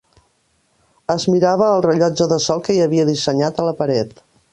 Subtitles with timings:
[1.15, 4.17] Es mirava el rellotge de sol que hi havia dissenyat a la paret